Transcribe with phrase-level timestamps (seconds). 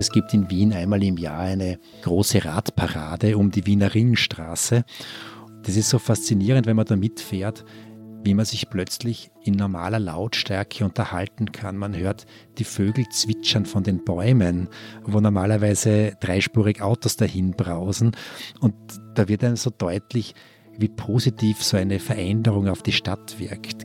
[0.00, 4.82] Es gibt in Wien einmal im Jahr eine große Radparade um die Wiener Ringstraße.
[5.62, 7.66] Das ist so faszinierend, wenn man da mitfährt,
[8.24, 11.76] wie man sich plötzlich in normaler Lautstärke unterhalten kann.
[11.76, 12.24] Man hört
[12.56, 14.70] die Vögel zwitschern von den Bäumen,
[15.04, 18.12] wo normalerweise dreispurig Autos dahin brausen.
[18.60, 18.74] Und
[19.14, 20.34] da wird einem so deutlich,
[20.78, 23.84] wie positiv so eine Veränderung auf die Stadt wirkt.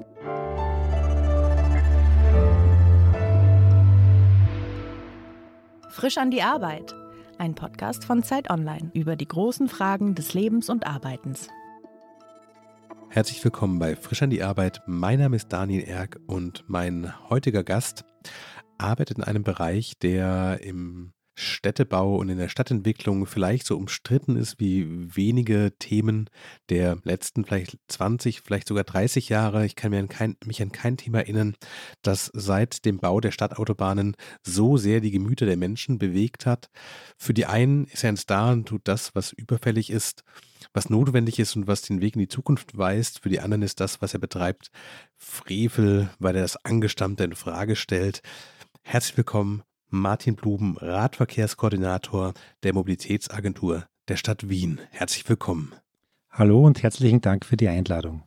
[5.95, 6.93] Frisch an die Arbeit.
[7.37, 11.47] Ein Podcast von Zeit Online über die großen Fragen des Lebens und Arbeitens.
[13.07, 14.81] Herzlich willkommen bei Frisch an die Arbeit.
[14.87, 18.03] Mein Name ist Daniel Erck und mein heutiger Gast
[18.77, 24.59] arbeitet in einem Bereich, der im Städtebau und in der Stadtentwicklung vielleicht so umstritten ist
[24.59, 26.29] wie wenige Themen
[26.69, 29.65] der letzten vielleicht 20, vielleicht sogar 30 Jahre.
[29.65, 31.55] Ich kann mir an kein, mich an kein Thema erinnern,
[32.01, 36.69] das seit dem Bau der Stadtautobahnen so sehr die Gemüter der Menschen bewegt hat.
[37.17, 40.23] Für die einen ist er ein Star und tut das, was überfällig ist,
[40.73, 43.19] was notwendig ist und was den Weg in die Zukunft weist.
[43.23, 44.71] Für die anderen ist das, was er betreibt,
[45.17, 48.21] Frevel, weil er das Angestammte in Frage stellt.
[48.83, 49.63] Herzlich willkommen,
[50.01, 54.81] Martin Bluben, Radverkehrskoordinator der Mobilitätsagentur der Stadt Wien.
[54.91, 55.73] Herzlich willkommen.
[56.29, 58.23] Hallo und herzlichen Dank für die Einladung.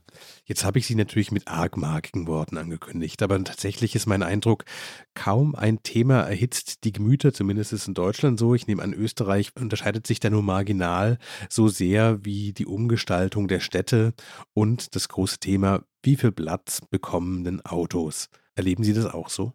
[0.47, 4.65] Jetzt habe ich Sie natürlich mit argmarkigen Worten angekündigt, aber tatsächlich ist mein Eindruck,
[5.13, 8.55] kaum ein Thema erhitzt die Gemüter, zumindest ist es in Deutschland so.
[8.55, 11.19] Ich nehme an, Österreich unterscheidet sich da nur marginal
[11.51, 14.15] so sehr wie die Umgestaltung der Städte
[14.55, 18.31] und das große Thema, wie viel Platz bekommen denn Autos?
[18.55, 19.53] Erleben Sie das auch so?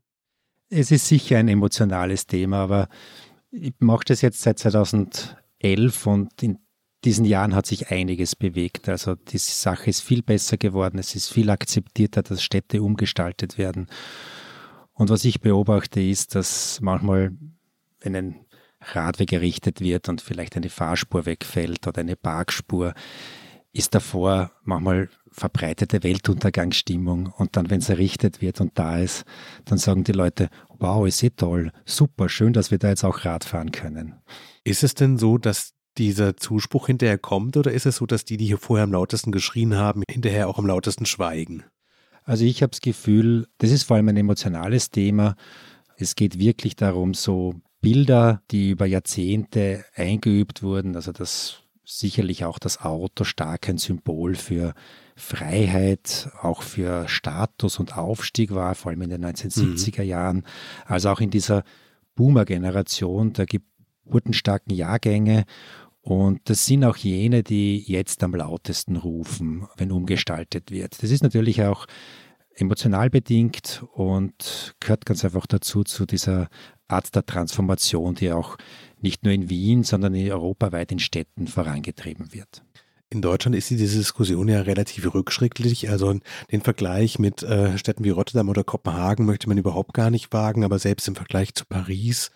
[0.76, 2.90] Es ist sicher ein emotionales Thema, aber
[3.52, 6.58] ich mache das jetzt seit 2011 und in
[7.06, 8.90] diesen Jahren hat sich einiges bewegt.
[8.90, 13.86] Also die Sache ist viel besser geworden, es ist viel akzeptierter, dass Städte umgestaltet werden.
[14.94, 17.34] Und was ich beobachte, ist, dass manchmal,
[18.00, 18.46] wenn ein
[18.82, 22.96] Radweg errichtet wird und vielleicht eine Fahrspur wegfällt oder eine Parkspur,
[23.74, 29.26] ist davor manchmal verbreitete Weltuntergangsstimmung und dann, wenn es errichtet wird und da ist,
[29.66, 33.26] dann sagen die Leute, wow, ist eh toll, super, schön, dass wir da jetzt auch
[33.26, 34.16] Rad fahren können.
[34.64, 38.38] Ist es denn so, dass dieser Zuspruch hinterher kommt oder ist es so, dass die,
[38.38, 41.64] die hier vorher am lautesten geschrien haben, hinterher auch am lautesten schweigen?
[42.24, 45.36] Also ich habe das Gefühl, das ist vor allem ein emotionales Thema.
[45.98, 51.63] Es geht wirklich darum, so Bilder, die über Jahrzehnte eingeübt wurden, also das
[52.00, 54.74] sicherlich auch das Auto stark ein Symbol für
[55.16, 60.08] Freiheit, auch für Status und Aufstieg war, vor allem in den 1970er mhm.
[60.08, 60.44] Jahren.
[60.86, 61.64] Also auch in dieser
[62.16, 65.46] Boomer-Generation der geburtenstarken Jahrgänge.
[66.02, 71.02] Und das sind auch jene, die jetzt am lautesten rufen, wenn umgestaltet wird.
[71.02, 71.86] Das ist natürlich auch
[72.56, 76.50] emotional bedingt und gehört ganz einfach dazu, zu dieser
[76.88, 78.58] Art der Transformation, die auch
[79.04, 82.64] nicht nur in Wien, sondern in europaweit in Städten vorangetrieben wird.
[83.10, 85.90] In Deutschland ist diese Diskussion ja relativ rückschrittlich.
[85.92, 86.20] Also
[86.52, 90.64] den Vergleich mit äh, Städten wie Rotterdam oder Kopenhagen möchte man überhaupt gar nicht wagen,
[90.64, 92.32] aber selbst im Vergleich zu Paris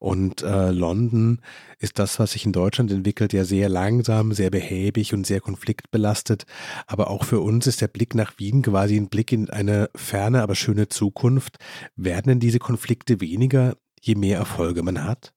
[0.00, 1.40] und äh, London
[1.78, 6.46] ist das, was sich in Deutschland entwickelt, ja sehr langsam, sehr behäbig und sehr konfliktbelastet.
[6.86, 10.42] Aber auch für uns ist der Blick nach Wien quasi ein Blick in eine ferne,
[10.42, 11.58] aber schöne Zukunft.
[11.96, 15.34] Werden denn diese Konflikte weniger, je mehr Erfolge man hat?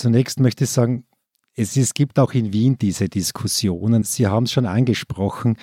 [0.00, 1.04] Zunächst möchte ich sagen,
[1.54, 4.02] es, es gibt auch in Wien diese Diskussionen.
[4.02, 5.58] Sie haben es schon angesprochen.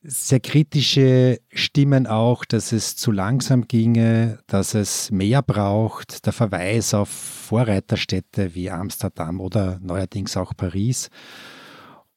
[0.00, 6.24] Sehr kritische Stimmen auch, dass es zu langsam ginge, dass es mehr braucht.
[6.24, 11.08] Der Verweis auf Vorreiterstädte wie Amsterdam oder neuerdings auch Paris.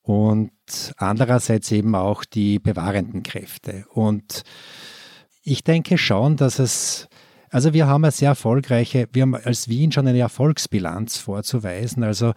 [0.04, 0.52] Und
[0.98, 3.86] andererseits eben auch die bewahrenden Kräfte.
[3.90, 4.44] Und
[5.42, 7.08] ich denke schon, dass es
[7.52, 12.04] also wir haben eine sehr erfolgreiche, wir haben als Wien schon eine Erfolgsbilanz vorzuweisen.
[12.04, 12.34] Also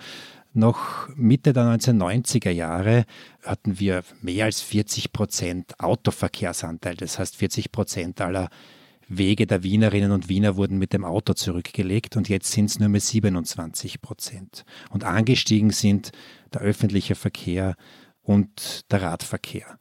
[0.53, 3.05] noch Mitte der 1990er Jahre
[3.43, 6.97] hatten wir mehr als 40 Prozent Autoverkehrsanteil.
[6.97, 8.49] Das heißt, 40 Prozent aller
[9.09, 12.89] Wege der Wienerinnen und Wiener wurden mit dem Auto zurückgelegt und jetzt sind es nur
[12.89, 14.65] mehr 27 Prozent.
[14.91, 16.11] Und angestiegen sind
[16.53, 17.77] der öffentliche Verkehr
[18.23, 19.79] und der Radverkehr.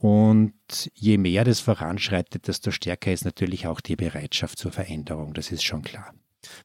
[0.00, 0.54] Und
[0.94, 5.34] je mehr das voranschreitet, desto stärker ist natürlich auch die Bereitschaft zur Veränderung.
[5.34, 6.14] Das ist schon klar.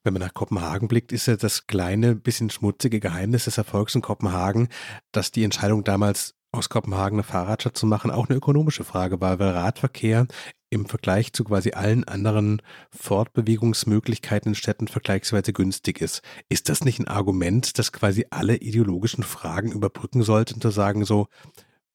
[0.06, 4.02] Wenn man nach Kopenhagen blickt, ist ja das kleine, bisschen schmutzige Geheimnis des Erfolgs in
[4.02, 4.70] Kopenhagen,
[5.12, 9.38] dass die Entscheidung damals aus Kopenhagen eine Fahrradstadt zu machen auch eine ökonomische Frage war,
[9.38, 10.28] weil Radverkehr
[10.70, 12.62] im Vergleich zu quasi allen anderen
[12.92, 16.22] Fortbewegungsmöglichkeiten in Städten vergleichsweise günstig ist.
[16.48, 21.04] Ist das nicht ein Argument, das quasi alle ideologischen Fragen überbrücken sollte, und zu sagen
[21.04, 21.28] so,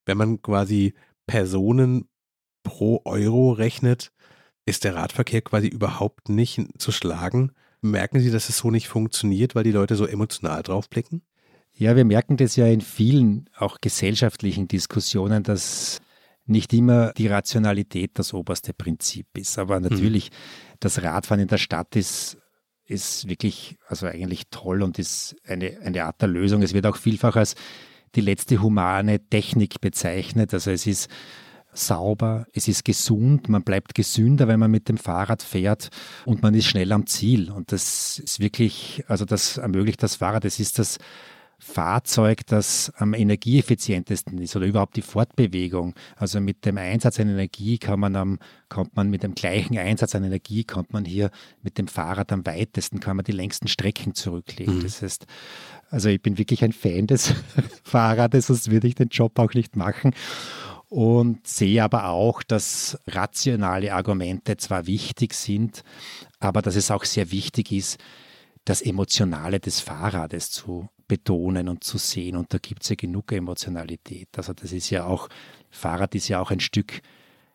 [0.04, 0.93] wenn man quasi
[1.31, 2.09] Personen
[2.62, 4.12] pro Euro rechnet,
[4.67, 9.55] ist der Radverkehr quasi überhaupt nicht zu schlagen, Merken Sie, dass es so nicht funktioniert,
[9.55, 11.23] weil die Leute so emotional draufblicken?
[11.73, 16.00] Ja, wir merken das ja in vielen auch gesellschaftlichen Diskussionen, dass
[16.44, 19.59] nicht immer die Rationalität das oberste Prinzip ist.
[19.59, 19.88] Aber mhm.
[19.88, 20.35] natürlich, mhm.
[20.81, 22.37] das Radfahren in der Stadt ist,
[22.85, 26.61] ist wirklich, also eigentlich toll und ist eine, eine Art der Lösung.
[26.62, 27.55] Es wird auch vielfach als
[28.14, 30.52] die letzte humane Technik bezeichnet.
[30.54, 31.08] Also es ist
[31.72, 35.90] sauber, es ist gesund, man bleibt gesünder, wenn man mit dem Fahrrad fährt
[36.24, 37.50] und man ist schnell am Ziel.
[37.50, 40.44] Und das ist wirklich, also das ermöglicht das Fahrrad.
[40.44, 40.98] Das ist das
[41.60, 45.94] Fahrzeug, das am energieeffizientesten ist oder überhaupt die Fortbewegung.
[46.16, 48.38] Also mit dem Einsatz an Energie kann man am,
[48.70, 51.30] kommt man mit dem gleichen Einsatz an Energie, kommt man hier
[51.62, 54.78] mit dem Fahrrad am weitesten, kann man die längsten Strecken zurücklegen.
[54.78, 54.82] Mhm.
[54.84, 55.26] Das heißt,
[55.90, 57.34] also ich bin wirklich ein Fan des
[57.84, 60.14] Fahrrades, sonst würde ich den Job auch nicht machen
[60.88, 65.84] und sehe aber auch, dass rationale Argumente zwar wichtig sind,
[66.38, 67.98] aber dass es auch sehr wichtig ist,
[68.64, 72.36] das Emotionale des Fahrrades zu betonen und zu sehen.
[72.36, 74.28] Und da gibt es ja genug Emotionalität.
[74.36, 75.28] Also das ist ja auch,
[75.70, 77.00] Fahrrad ist ja auch ein Stück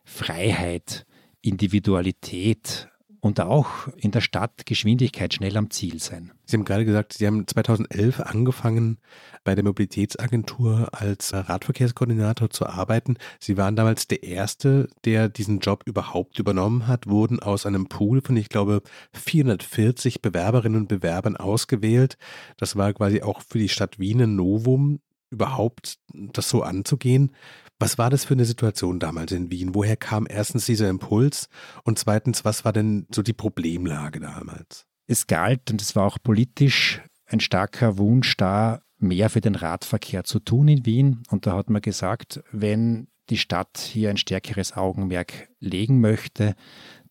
[0.03, 1.05] Freiheit,
[1.41, 2.89] Individualität,
[3.25, 6.31] und auch in der Stadt Geschwindigkeit schnell am Ziel sein.
[6.45, 8.99] Sie haben gerade gesagt, Sie haben 2011 angefangen,
[9.43, 13.17] bei der Mobilitätsagentur als Radverkehrskoordinator zu arbeiten.
[13.39, 18.21] Sie waren damals der Erste, der diesen Job überhaupt übernommen hat, wurden aus einem Pool
[18.21, 18.83] von, ich glaube,
[19.13, 22.19] 440 Bewerberinnen und Bewerbern ausgewählt.
[22.57, 24.99] Das war quasi auch für die Stadt Wien ein Novum,
[25.31, 27.31] überhaupt das so anzugehen.
[27.77, 29.75] Was war das für eine Situation damals in Wien?
[29.75, 31.49] Woher kam erstens dieser Impuls
[31.83, 34.85] und zweitens, was war denn so die Problemlage damals?
[35.07, 40.23] Es galt und es war auch politisch ein starker Wunsch da, mehr für den Radverkehr
[40.23, 41.23] zu tun in Wien.
[41.29, 46.55] Und da hat man gesagt, wenn die Stadt hier ein stärkeres Augenmerk legen möchte,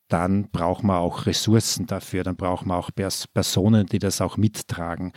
[0.08, 5.12] dann braucht man auch Ressourcen dafür, dann braucht man auch Personen, die das auch mittragen.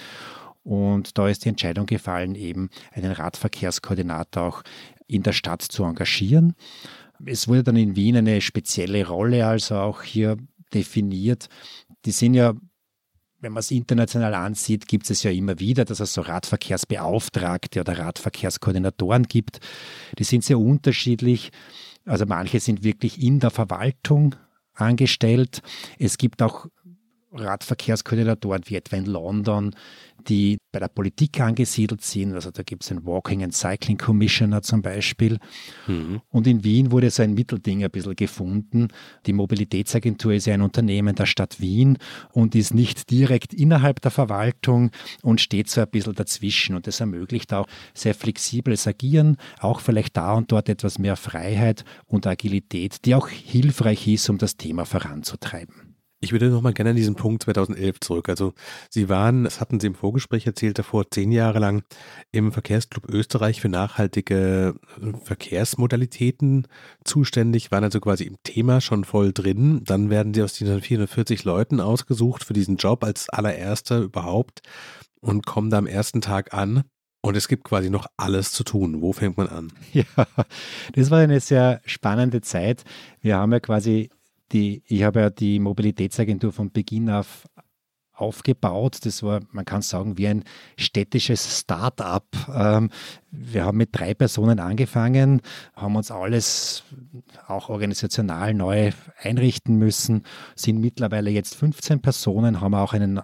[0.63, 4.63] Und da ist die Entscheidung gefallen, eben einen Radverkehrskoordinator auch
[5.07, 6.53] in der Stadt zu engagieren.
[7.25, 10.37] Es wurde dann in Wien eine spezielle Rolle also auch hier
[10.73, 11.47] definiert.
[12.05, 12.53] Die sind ja,
[13.39, 17.97] wenn man es international ansieht, gibt es ja immer wieder, dass es so Radverkehrsbeauftragte oder
[17.97, 19.59] Radverkehrskoordinatoren gibt.
[20.19, 21.51] Die sind sehr unterschiedlich.
[22.05, 24.35] Also manche sind wirklich in der Verwaltung
[24.73, 25.61] angestellt.
[25.97, 26.67] Es gibt auch
[27.31, 29.75] Radverkehrskoordinatoren wie etwa in London,
[30.27, 32.33] die bei der Politik angesiedelt sind.
[32.33, 35.39] Also da gibt es den Walking and Cycling Commissioner zum Beispiel.
[35.87, 36.21] Mhm.
[36.29, 38.87] Und in Wien wurde so ein Mittelding ein bisschen gefunden.
[39.25, 41.97] Die Mobilitätsagentur ist ja ein Unternehmen der Stadt Wien
[42.31, 44.91] und ist nicht direkt innerhalb der Verwaltung
[45.21, 46.75] und steht so ein bisschen dazwischen.
[46.75, 51.85] Und das ermöglicht auch sehr flexibles Agieren, auch vielleicht da und dort etwas mehr Freiheit
[52.05, 55.86] und Agilität, die auch hilfreich ist, um das Thema voranzutreiben.
[56.19, 58.27] Ich würde noch mal gerne an diesen Punkt 2011 zurück.
[58.27, 58.53] Also
[58.89, 61.83] Sie waren, das hatten Sie im Vorgespräch erzählt, davor zehn Jahre lang
[62.31, 66.67] im Verkehrsclub Österreich für nachhaltige äh, Verkehrsmodalitäten
[67.03, 69.83] zuständig, waren also quasi im Thema schon voll drin.
[69.85, 74.61] Dann werden Sie aus diesen 440 Leuten ausgesucht für diesen Job als allererster überhaupt
[75.19, 76.83] und kommen da am ersten Tag an
[77.21, 79.01] und es gibt quasi noch alles zu tun.
[79.01, 79.71] Wo fängt man an?
[79.93, 80.03] Ja,
[80.93, 82.85] das war eine sehr spannende Zeit.
[83.21, 84.09] Wir haben ja quasi
[84.51, 87.45] die, ich habe ja die Mobilitätsagentur von Beginn auf
[88.17, 88.97] aufgebaut.
[89.03, 90.43] Das war, man kann sagen, wie ein
[90.77, 92.25] städtisches Start-up.
[92.53, 92.89] Ähm,
[93.31, 95.41] wir haben mit drei Personen angefangen,
[95.75, 96.83] haben uns alles
[97.47, 100.23] auch organisational neu einrichten müssen,
[100.55, 103.21] sind mittlerweile jetzt 15 Personen, haben auch einen,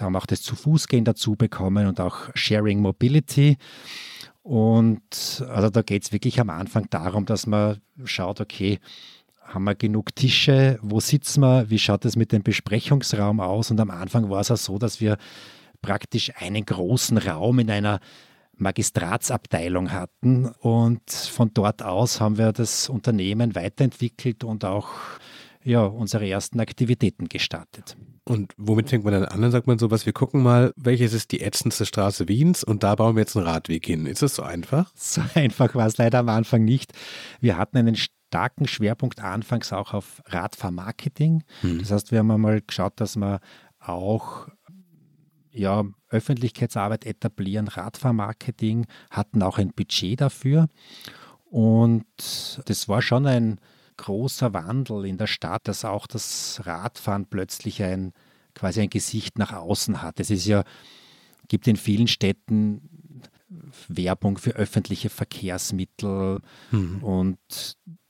[0.00, 3.58] haben auch das zu Fußgehen dazu bekommen und auch Sharing Mobility.
[4.42, 8.80] Und also da geht es wirklich am Anfang darum, dass man schaut, okay,
[9.52, 10.78] haben wir genug Tische?
[10.82, 11.70] Wo sitzen wir?
[11.70, 13.70] Wie schaut es mit dem Besprechungsraum aus?
[13.70, 15.18] Und am Anfang war es auch so, dass wir
[15.80, 18.00] praktisch einen großen Raum in einer
[18.56, 20.46] Magistratsabteilung hatten.
[20.46, 24.88] Und von dort aus haben wir das Unternehmen weiterentwickelt und auch
[25.64, 27.96] ja, unsere ersten Aktivitäten gestartet.
[28.24, 29.42] Und womit fängt man dann an?
[29.42, 32.82] Dann sagt man so was, wir gucken mal, welches ist die ätzendste Straße Wiens und
[32.82, 34.06] da bauen wir jetzt einen Radweg hin.
[34.06, 34.92] Ist das so einfach?
[34.96, 36.92] So einfach war es leider am Anfang nicht.
[37.40, 37.96] Wir hatten einen
[38.32, 41.44] starken Schwerpunkt anfangs auch auf Radfahrmarketing.
[41.60, 41.80] Mhm.
[41.80, 43.40] Das heißt, wir haben einmal geschaut, dass wir
[43.78, 44.48] auch
[45.50, 50.68] ja, Öffentlichkeitsarbeit etablieren, Radfahrmarketing, hatten auch ein Budget dafür.
[51.44, 52.06] Und
[52.64, 53.60] das war schon ein
[53.98, 58.14] großer Wandel in der Stadt, dass auch das Radfahren plötzlich ein
[58.54, 60.20] quasi ein Gesicht nach außen hat.
[60.20, 60.64] Es ist ja,
[61.48, 62.88] gibt in vielen Städten
[63.88, 66.40] Werbung für öffentliche Verkehrsmittel.
[66.70, 67.02] Mhm.
[67.02, 67.38] Und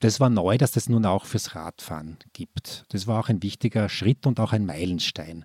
[0.01, 2.85] das war neu, dass das nun auch fürs Radfahren gibt.
[2.91, 5.45] Das war auch ein wichtiger Schritt und auch ein Meilenstein.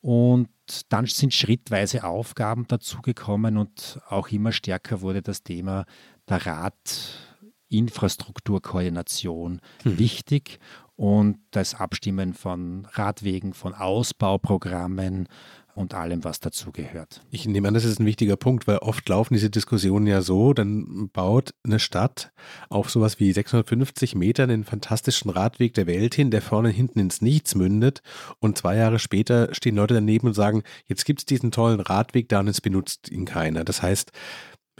[0.00, 0.48] Und
[0.88, 5.84] dann sind schrittweise Aufgaben dazugekommen und auch immer stärker wurde das Thema
[6.28, 6.46] der
[7.70, 9.98] Radinfrastrukturkoordination hm.
[9.98, 10.58] wichtig
[10.96, 15.28] und das Abstimmen von Radwegen, von Ausbauprogrammen,
[15.80, 17.22] und allem, was dazugehört.
[17.30, 20.52] Ich nehme an, das ist ein wichtiger Punkt, weil oft laufen diese Diskussionen ja so,
[20.52, 22.32] dann baut eine Stadt
[22.68, 27.22] auf sowas wie 650 Meter den fantastischen Radweg der Welt hin, der vorne hinten ins
[27.22, 28.02] Nichts mündet
[28.38, 32.28] und zwei Jahre später stehen Leute daneben und sagen, jetzt gibt es diesen tollen Radweg
[32.28, 33.64] da und jetzt benutzt ihn keiner.
[33.64, 34.12] Das heißt,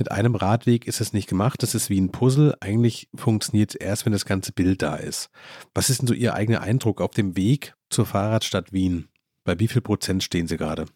[0.01, 1.63] mit einem Radweg ist es nicht gemacht.
[1.63, 2.57] Das ist wie ein Puzzle.
[2.61, 5.29] Eigentlich funktioniert es erst, wenn das ganze Bild da ist.
[5.75, 9.10] Was ist denn so Ihr eigener Eindruck auf dem Weg zur Fahrradstadt Wien?
[9.45, 10.87] Bei wie viel Prozent stehen Sie gerade?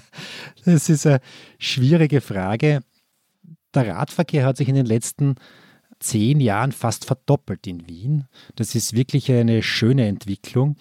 [0.64, 1.20] das ist eine
[1.58, 2.80] schwierige Frage.
[3.74, 5.36] Der Radverkehr hat sich in den letzten
[5.98, 8.26] zehn Jahren fast verdoppelt in Wien.
[8.54, 10.76] Das ist wirklich eine schöne Entwicklung.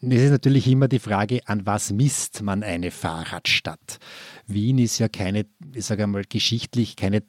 [0.00, 3.98] Es ist natürlich immer die Frage, an was misst man eine Fahrradstadt?
[4.46, 7.22] Wien ist ja keine, ich sage einmal, geschichtlich keine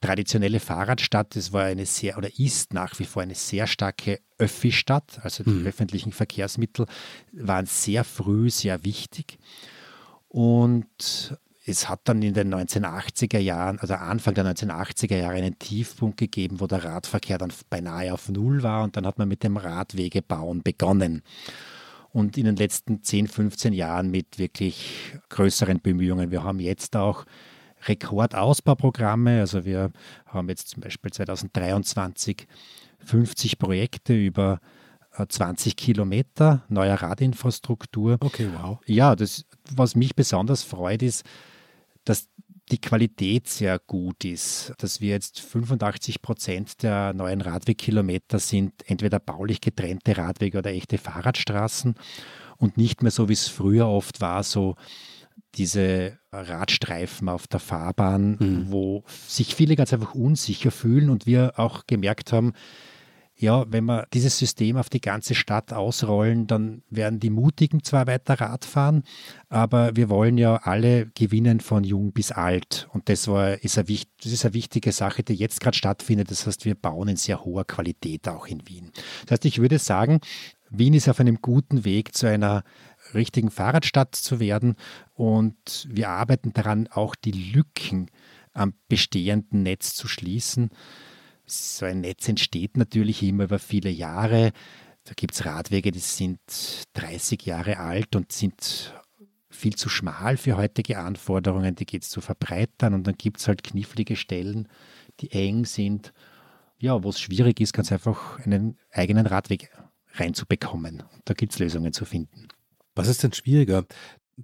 [0.00, 1.36] traditionelle Fahrradstadt.
[1.36, 5.20] Es war eine sehr oder ist nach wie vor eine sehr starke Öffi-Stadt.
[5.22, 5.66] Also die mhm.
[5.66, 6.86] öffentlichen Verkehrsmittel
[7.32, 9.38] waren sehr früh sehr wichtig.
[10.28, 16.16] Und es hat dann in den 1980er Jahren, also Anfang der 1980er Jahre, einen Tiefpunkt
[16.16, 19.56] gegeben, wo der Radverkehr dann beinahe auf Null war und dann hat man mit dem
[19.56, 21.22] Radwegebauen begonnen.
[22.12, 26.32] Und in den letzten 10, 15 Jahren mit wirklich größeren Bemühungen.
[26.32, 27.24] Wir haben jetzt auch
[27.86, 29.40] Rekordausbauprogramme.
[29.40, 29.90] Also wir
[30.26, 32.46] haben jetzt zum Beispiel 2023
[33.04, 34.60] 50 Projekte über
[35.28, 38.18] 20 äh, Kilometer neuer Radinfrastruktur.
[38.20, 38.78] Okay, wow.
[38.86, 41.24] Ja, das, was mich besonders freut, ist,
[42.04, 42.28] dass
[42.70, 49.18] die Qualität sehr gut ist, dass wir jetzt 85 Prozent der neuen Radwegkilometer sind entweder
[49.18, 51.96] baulich getrennte Radwege oder echte Fahrradstraßen
[52.58, 54.76] und nicht mehr so, wie es früher oft war, so
[55.54, 58.66] diese Radstreifen auf der Fahrbahn, mhm.
[58.70, 62.52] wo sich viele ganz einfach unsicher fühlen und wir auch gemerkt haben,
[63.40, 68.06] ja, wenn wir dieses System auf die ganze Stadt ausrollen, dann werden die Mutigen zwar
[68.06, 69.02] weiter Rad fahren,
[69.48, 72.86] aber wir wollen ja alle gewinnen von jung bis alt.
[72.92, 73.86] Und das, war, ist, eine,
[74.22, 76.30] das ist eine wichtige Sache, die jetzt gerade stattfindet.
[76.30, 78.90] Das heißt, wir bauen in sehr hoher Qualität auch in Wien.
[79.24, 80.20] Das heißt, ich würde sagen,
[80.68, 82.62] Wien ist auf einem guten Weg zu einer
[83.14, 84.76] richtigen Fahrradstadt zu werden.
[85.14, 88.10] Und wir arbeiten daran, auch die Lücken
[88.52, 90.70] am bestehenden Netz zu schließen.
[91.46, 94.52] So ein Netz entsteht natürlich immer über viele Jahre.
[95.04, 96.40] Da gibt es Radwege, die sind
[96.94, 98.94] 30 Jahre alt und sind
[99.48, 101.74] viel zu schmal für heutige Anforderungen.
[101.74, 104.68] Die geht es zu verbreitern und dann gibt es halt knifflige Stellen,
[105.20, 106.12] die eng sind.
[106.78, 109.70] Ja, wo es schwierig ist, ganz einfach einen eigenen Radweg
[110.14, 111.02] reinzubekommen.
[111.24, 112.48] Da gibt es Lösungen zu finden.
[112.94, 113.84] Was ist denn schwieriger?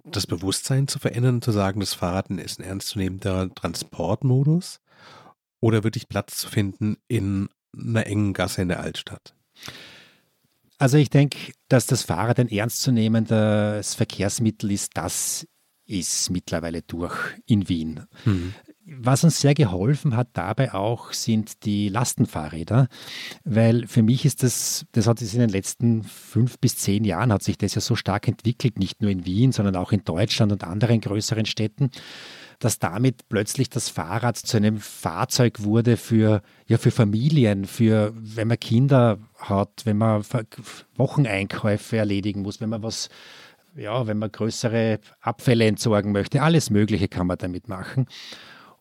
[0.05, 4.81] Das Bewusstsein zu verändern, zu sagen, das Fahrrad ist ein ernstzunehmender Transportmodus
[5.61, 9.35] oder wirklich Platz zu finden in einer engen Gasse in der Altstadt?
[10.79, 15.47] Also ich denke, dass das Fahrrad ein ernstzunehmendes Verkehrsmittel ist, das
[15.87, 18.07] ist mittlerweile durch in Wien.
[18.25, 18.55] Mhm.
[18.89, 22.87] Was uns sehr geholfen hat dabei auch, sind die Lastenfahrräder,
[23.43, 27.33] weil für mich ist das, das hat sich in den letzten fünf bis zehn Jahren
[27.33, 30.53] hat sich das ja so stark entwickelt, nicht nur in Wien, sondern auch in Deutschland
[30.53, 31.91] und anderen größeren Städten,
[32.61, 38.47] dass damit plötzlich das Fahrrad zu einem Fahrzeug wurde für, ja, für Familien, für, wenn
[38.47, 40.25] man Kinder hat, wenn man
[40.95, 43.09] Wocheneinkäufe erledigen muss, wenn man was
[43.75, 48.07] ja, wenn man größere Abfälle entsorgen möchte, alles Mögliche kann man damit machen.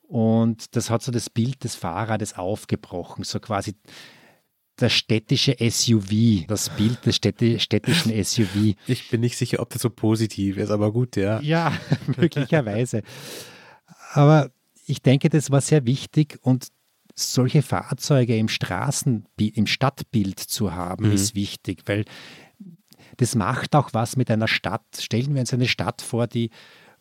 [0.07, 3.75] Und das hat so das Bild des Fahrrades aufgebrochen, so quasi
[4.75, 8.75] das städtische SUV, das Bild des städtischen SUV.
[8.87, 11.39] Ich bin nicht sicher, ob das so positiv ist, aber gut, ja.
[11.39, 11.73] Ja,
[12.17, 13.01] möglicherweise.
[14.13, 14.51] Aber
[14.85, 16.67] ich denke, das war sehr wichtig und
[17.15, 21.13] solche Fahrzeuge im Straßen, im Stadtbild zu haben, mhm.
[21.13, 22.03] ist wichtig, weil
[23.17, 24.85] das macht auch was mit einer Stadt.
[24.99, 26.49] Stellen wir uns eine Stadt vor, die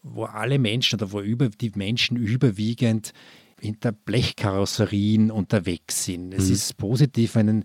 [0.04, 3.12] wo alle Menschen oder wo über, die Menschen überwiegend
[3.58, 6.34] hinter Blechkarosserien unterwegs sind.
[6.34, 6.52] Es mhm.
[6.52, 7.64] ist positiv, wenn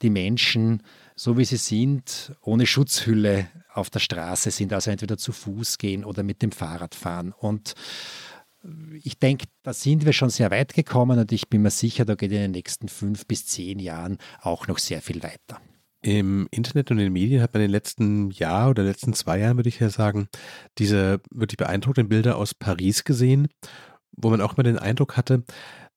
[0.00, 0.82] die Menschen,
[1.16, 6.04] so wie sie sind, ohne Schutzhülle auf der Straße sind, also entweder zu Fuß gehen
[6.04, 7.32] oder mit dem Fahrrad fahren.
[7.36, 7.74] Und
[9.02, 12.14] ich denke, da sind wir schon sehr weit gekommen und ich bin mir sicher, da
[12.14, 15.60] geht in den nächsten fünf bis zehn Jahren auch noch sehr viel weiter.
[16.02, 19.38] Im Internet und in den Medien hat man in den letzten Jahr oder letzten zwei
[19.38, 20.28] Jahren, würde ich ja sagen,
[20.78, 23.48] diese wirklich beeindruckenden Bilder aus Paris gesehen,
[24.12, 25.44] wo man auch mal den Eindruck hatte,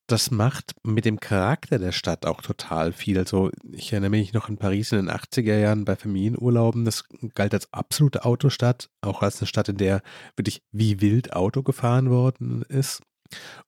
[0.07, 3.17] das macht mit dem Charakter der Stadt auch total viel.
[3.17, 6.83] Also ich erinnere mich noch an Paris in den 80er Jahren bei Familienurlauben.
[6.83, 7.05] Das
[7.36, 10.01] galt als absolute Autostadt, auch als eine Stadt, in der
[10.36, 13.01] wirklich wie wild Auto gefahren worden ist.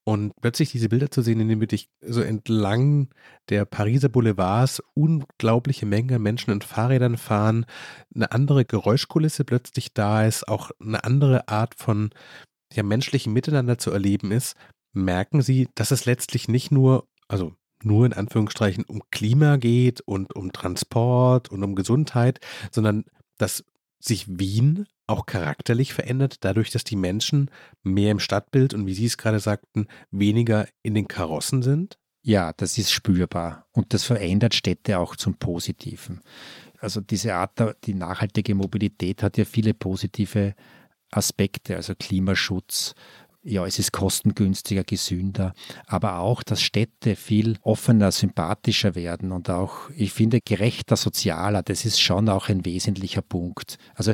[0.03, 3.09] Und plötzlich diese Bilder zu sehen, in denen wirklich so entlang
[3.49, 7.65] der Pariser Boulevards unglaubliche Mengen Menschen und Fahrrädern fahren,
[8.13, 12.11] eine andere Geräuschkulisse plötzlich da ist, auch eine andere Art von
[12.73, 14.55] ja, menschlichem Miteinander zu erleben ist,
[14.93, 17.53] merken Sie, dass es letztlich nicht nur, also
[17.83, 22.39] nur in Anführungsstrichen um Klima geht und um Transport und um Gesundheit,
[22.71, 23.05] sondern
[23.37, 23.63] dass
[24.07, 27.51] sich Wien auch charakterlich verändert, dadurch, dass die Menschen
[27.83, 31.97] mehr im Stadtbild und wie Sie es gerade sagten, weniger in den Karossen sind?
[32.21, 36.21] Ja, das ist spürbar und das verändert Städte auch zum Positiven.
[36.79, 37.51] Also diese Art,
[37.83, 40.55] die nachhaltige Mobilität hat ja viele positive
[41.11, 42.95] Aspekte, also Klimaschutz,
[43.45, 45.53] ja, es ist kostengünstiger, gesünder,
[45.85, 51.85] aber auch, dass Städte viel offener, sympathischer werden und auch, ich finde, gerechter, sozialer, das
[51.85, 53.77] ist schon auch ein wesentlicher Punkt.
[53.93, 54.13] Also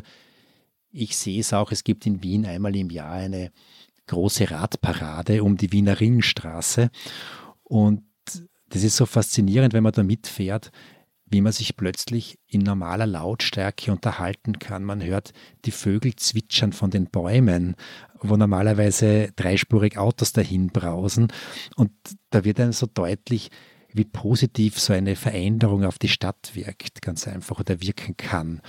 [0.91, 3.51] ich sehe es auch, es gibt in Wien einmal im Jahr eine
[4.07, 6.89] große Radparade um die Wiener Ringstraße
[7.63, 8.03] und
[8.67, 10.71] das ist so faszinierend, wenn man da mitfährt,
[11.31, 14.83] wie man sich plötzlich in normaler Lautstärke unterhalten kann.
[14.83, 15.31] Man hört
[15.63, 17.75] die Vögel zwitschern von den Bäumen,
[18.19, 21.31] wo normalerweise dreispurig Autos dahin brausen.
[21.77, 21.91] Und
[22.31, 23.49] da wird dann so deutlich,
[23.93, 28.61] wie positiv so eine Veränderung auf die Stadt wirkt, ganz einfach oder wirken kann.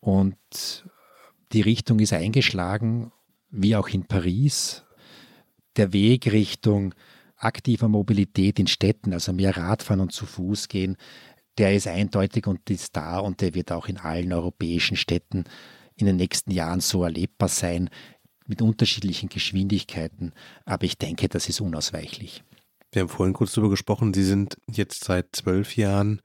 [0.00, 0.84] Und
[1.52, 3.12] die Richtung ist eingeschlagen,
[3.50, 4.84] wie auch in Paris.
[5.76, 6.94] Der Weg Richtung
[7.38, 10.96] aktiver Mobilität in Städten, also mehr Radfahren und zu Fuß gehen,
[11.58, 15.44] der ist eindeutig und ist da und der wird auch in allen europäischen Städten
[15.96, 17.90] in den nächsten Jahren so erlebbar sein,
[18.46, 20.32] mit unterschiedlichen Geschwindigkeiten.
[20.64, 22.42] Aber ich denke, das ist unausweichlich.
[22.92, 26.22] Wir haben vorhin kurz darüber gesprochen, Sie sind jetzt seit zwölf Jahren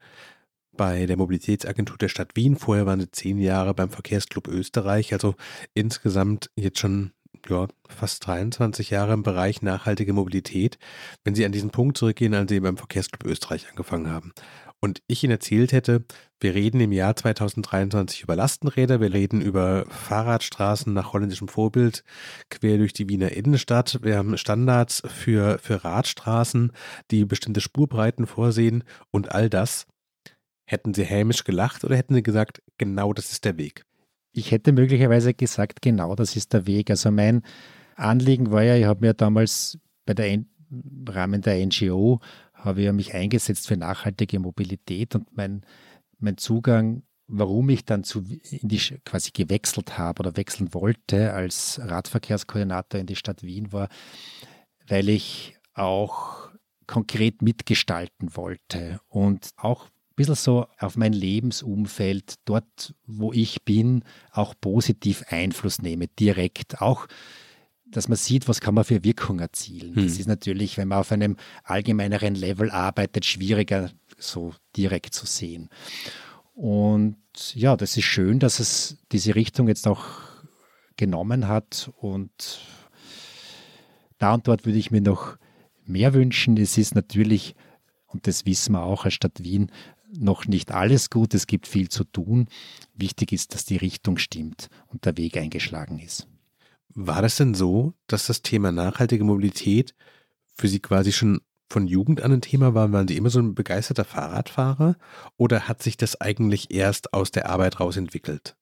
[0.72, 2.56] bei der Mobilitätsagentur der Stadt Wien.
[2.56, 5.12] Vorher waren Sie zehn Jahre beim Verkehrsclub Österreich.
[5.12, 5.34] Also
[5.74, 7.12] insgesamt jetzt schon
[7.48, 10.78] ja, fast 23 Jahre im Bereich nachhaltige Mobilität.
[11.22, 14.32] Wenn Sie an diesen Punkt zurückgehen, als Sie beim Verkehrsclub Österreich angefangen haben,
[14.84, 16.04] und ich Ihnen erzählt hätte,
[16.40, 22.04] wir reden im Jahr 2023 über Lastenräder, wir reden über Fahrradstraßen nach holländischem Vorbild
[22.50, 24.00] quer durch die Wiener Innenstadt.
[24.02, 26.70] Wir haben Standards für, für Radstraßen,
[27.10, 29.86] die bestimmte Spurbreiten vorsehen und all das.
[30.66, 33.86] Hätten Sie hämisch gelacht oder hätten Sie gesagt, genau das ist der Weg?
[34.32, 36.90] Ich hätte möglicherweise gesagt, genau das ist der Weg.
[36.90, 37.40] Also mein
[37.96, 40.46] Anliegen war ja, ich habe mir damals bei der im
[41.08, 42.20] Rahmen der NGO
[42.64, 45.64] habe ich mich eingesetzt für nachhaltige Mobilität und mein,
[46.18, 51.80] mein Zugang, warum ich dann zu, in die, quasi gewechselt habe oder wechseln wollte als
[51.82, 53.88] Radverkehrskoordinator in die Stadt Wien war,
[54.86, 56.50] weil ich auch
[56.86, 64.04] konkret mitgestalten wollte und auch ein bisschen so auf mein Lebensumfeld, dort, wo ich bin,
[64.30, 66.80] auch positiv Einfluss nehme, direkt.
[66.80, 67.06] Auch
[67.96, 69.94] dass man sieht, was kann man für Wirkung erzielen.
[69.94, 70.04] Hm.
[70.04, 75.68] Das ist natürlich, wenn man auf einem allgemeineren Level arbeitet, schwieriger so direkt zu sehen.
[76.54, 77.16] Und
[77.54, 80.04] ja, das ist schön, dass es diese Richtung jetzt auch
[80.96, 82.60] genommen hat und
[84.18, 85.36] da und dort würde ich mir noch
[85.84, 86.56] mehr wünschen.
[86.56, 87.54] Es ist natürlich,
[88.06, 89.70] und das wissen wir auch als Stadt Wien,
[90.16, 91.34] noch nicht alles gut.
[91.34, 92.46] Es gibt viel zu tun.
[92.94, 96.28] Wichtig ist, dass die Richtung stimmt und der Weg eingeschlagen ist.
[96.94, 99.94] War das denn so, dass das Thema nachhaltige Mobilität
[100.54, 102.92] für Sie quasi schon von Jugend an ein Thema war?
[102.92, 104.96] Waren Sie immer so ein begeisterter Fahrradfahrer
[105.36, 108.56] oder hat sich das eigentlich erst aus der Arbeit raus entwickelt?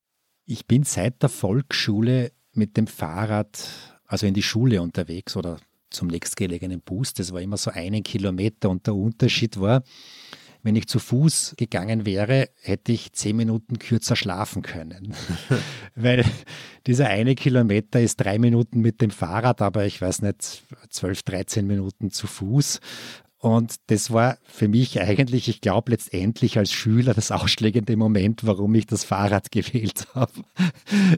[0.45, 3.69] Ich bin seit der Volksschule mit dem Fahrrad,
[4.05, 5.57] also in die Schule unterwegs oder
[5.91, 7.13] zum nächstgelegenen Bus.
[7.13, 9.83] Das war immer so einen Kilometer und der Unterschied war,
[10.63, 15.13] wenn ich zu Fuß gegangen wäre, hätte ich zehn Minuten kürzer schlafen können.
[15.95, 16.25] Weil
[16.87, 21.67] dieser eine Kilometer ist drei Minuten mit dem Fahrrad, aber ich weiß nicht, zwölf, dreizehn
[21.67, 22.79] Minuten zu Fuß.
[23.39, 28.73] Und das war für mich eigentlich, ich glaube, letztendlich als Schüler das ausschlägende Moment, warum
[28.73, 30.31] ich das Fahrrad gewählt habe,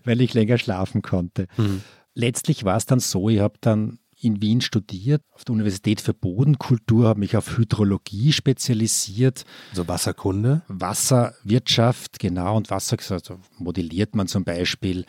[0.03, 1.47] weil ich länger schlafen konnte.
[1.55, 1.83] Mhm.
[2.15, 6.13] Letztlich war es dann so, ich habe dann in Wien studiert, auf der Universität für
[6.13, 9.45] Bodenkultur, habe mich auf Hydrologie spezialisiert.
[9.69, 10.63] Also Wasserkunde?
[10.67, 12.57] Wasserwirtschaft, genau.
[12.57, 15.05] Und Wasser also modelliert man zum Beispiel,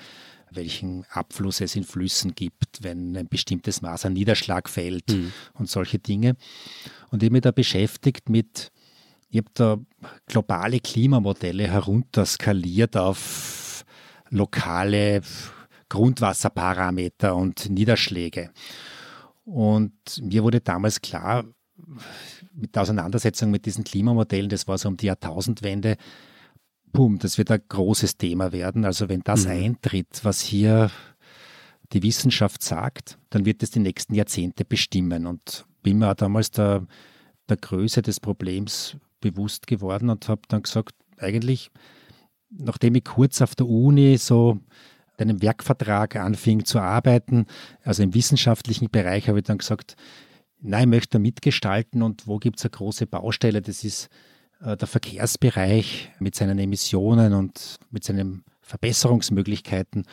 [0.50, 5.32] welchen Abfluss es in Flüssen gibt, wenn ein bestimmtes Maß an Niederschlag fällt mhm.
[5.54, 6.36] und solche Dinge.
[7.10, 8.70] Und ich habe mich da beschäftigt mit,
[9.30, 9.78] ich habe da
[10.26, 13.84] globale Klimamodelle herunterskaliert auf
[14.28, 15.22] lokale
[15.88, 18.50] Grundwasserparameter und Niederschläge.
[19.46, 21.44] Und mir wurde damals klar,
[22.52, 25.96] mit der Auseinandersetzung mit diesen Klimamodellen, das war so um die Jahrtausendwende,
[26.92, 28.84] boom, das wird ein großes Thema werden.
[28.84, 29.52] Also wenn das mhm.
[29.52, 30.90] eintritt, was hier
[31.92, 35.26] die Wissenschaft sagt, dann wird es die nächsten Jahrzehnte bestimmen.
[35.26, 36.84] Und bin mir auch damals der,
[37.48, 41.70] der Größe des Problems bewusst geworden und habe dann gesagt, eigentlich,
[42.50, 44.58] nachdem ich kurz auf der Uni so
[45.22, 47.46] einem Werkvertrag anfing zu arbeiten,
[47.82, 49.96] also im wissenschaftlichen Bereich, habe ich dann gesagt,
[50.60, 53.62] nein, ich möchte mitgestalten und wo gibt es eine große Baustelle?
[53.62, 54.08] Das ist
[54.60, 60.04] äh, der Verkehrsbereich mit seinen Emissionen und mit seinen Verbesserungsmöglichkeiten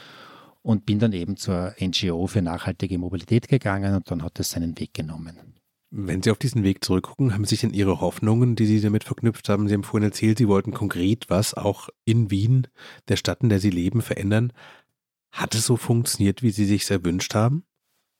[0.61, 4.79] und bin dann eben zur NGO für nachhaltige Mobilität gegangen und dann hat es seinen
[4.79, 5.37] Weg genommen.
[5.95, 9.47] Wenn Sie auf diesen Weg zurückgucken, haben sich denn Ihre Hoffnungen, die Sie damit verknüpft
[9.47, 12.65] haben, Sie haben vorhin erzählt, Sie wollten konkret was auch in Wien,
[13.09, 14.53] der Stadt, in der Sie leben, verändern.
[15.33, 17.65] Hat es so funktioniert, wie Sie sich erwünscht haben?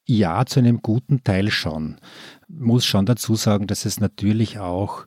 [0.06, 2.02] Ja, zu einem guten Teil schon.
[2.47, 5.06] Muss schon dazu sagen, dass es natürlich auch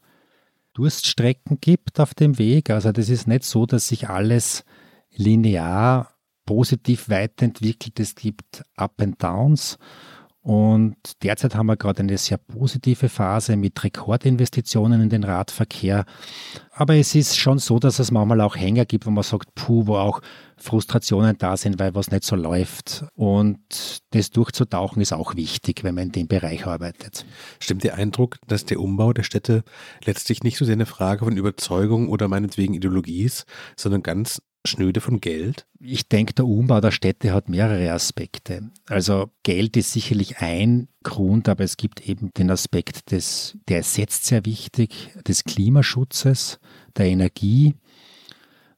[0.72, 2.70] Durststrecken gibt auf dem Weg.
[2.70, 4.64] Also das ist nicht so, dass sich alles
[5.14, 6.14] linear
[6.46, 7.98] positiv weiterentwickelt.
[7.98, 9.76] Es gibt Up and Downs.
[10.46, 16.04] Und derzeit haben wir gerade eine sehr positive Phase mit Rekordinvestitionen in den Radverkehr.
[16.70, 19.88] Aber es ist schon so, dass es manchmal auch Hänger gibt, wo man sagt, puh,
[19.88, 20.20] wo auch
[20.56, 23.06] Frustrationen da sind, weil was nicht so läuft.
[23.16, 23.58] Und
[24.10, 27.26] das durchzutauchen ist auch wichtig, wenn man in dem Bereich arbeitet.
[27.58, 29.64] Stimmt der Eindruck, dass der Umbau der Städte
[30.04, 35.00] letztlich nicht so sehr eine Frage von Überzeugung oder meinetwegen Ideologie ist, sondern ganz schnöde
[35.00, 35.66] von Geld?
[35.80, 38.70] Ich denke, der Umbau der Städte hat mehrere Aspekte.
[38.86, 43.96] Also Geld ist sicherlich ein Grund, aber es gibt eben den Aspekt des, der ist
[43.96, 46.58] jetzt sehr wichtig, des Klimaschutzes,
[46.96, 47.74] der Energie.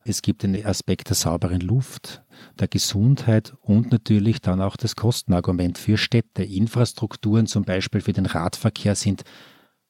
[0.05, 2.23] Es gibt den Aspekt der sauberen Luft,
[2.59, 6.45] der Gesundheit und natürlich dann auch das Kostenargument für Städte.
[6.45, 9.25] Infrastrukturen zum Beispiel für den Radverkehr sind